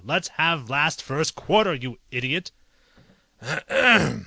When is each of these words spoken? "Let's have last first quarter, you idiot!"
"Let's 0.03 0.29
have 0.29 0.67
last 0.67 1.03
first 1.03 1.35
quarter, 1.35 1.75
you 1.75 1.99
idiot!" 2.09 2.49